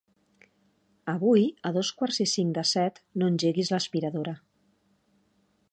Avui 1.13 1.43
a 1.69 1.73
dos 1.75 1.91
quarts 1.99 2.19
i 2.25 2.27
cinc 2.33 2.57
de 2.59 2.65
set 2.73 2.99
no 3.23 3.29
engeguis 3.35 3.73
l'aspiradora. 3.75 4.35